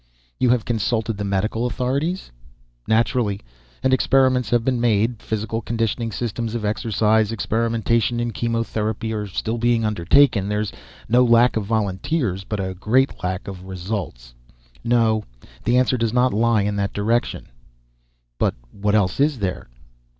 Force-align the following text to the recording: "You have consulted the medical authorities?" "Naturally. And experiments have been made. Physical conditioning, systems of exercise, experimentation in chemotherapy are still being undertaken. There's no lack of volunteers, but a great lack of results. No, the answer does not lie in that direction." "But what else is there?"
"You 0.39 0.49
have 0.49 0.65
consulted 0.65 1.17
the 1.17 1.23
medical 1.23 1.67
authorities?" 1.67 2.31
"Naturally. 2.87 3.39
And 3.83 3.93
experiments 3.93 4.49
have 4.49 4.65
been 4.65 4.81
made. 4.81 5.21
Physical 5.21 5.61
conditioning, 5.61 6.11
systems 6.11 6.55
of 6.55 6.65
exercise, 6.65 7.31
experimentation 7.31 8.19
in 8.19 8.31
chemotherapy 8.31 9.13
are 9.13 9.27
still 9.27 9.59
being 9.59 9.85
undertaken. 9.85 10.49
There's 10.49 10.73
no 11.07 11.23
lack 11.23 11.55
of 11.55 11.65
volunteers, 11.65 12.43
but 12.43 12.59
a 12.59 12.73
great 12.73 13.23
lack 13.23 13.47
of 13.47 13.65
results. 13.65 14.33
No, 14.83 15.23
the 15.65 15.77
answer 15.77 15.97
does 15.97 16.13
not 16.13 16.33
lie 16.33 16.63
in 16.63 16.77
that 16.77 16.93
direction." 16.93 17.49
"But 18.39 18.55
what 18.71 18.95
else 18.95 19.19
is 19.19 19.37
there?" 19.37 19.67